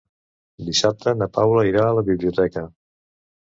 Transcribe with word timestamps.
Dissabte 0.69 1.13
na 1.19 1.27
Paula 1.35 1.67
irà 1.73 1.85
a 1.89 1.93
la 1.99 2.05
biblioteca. 2.09 2.65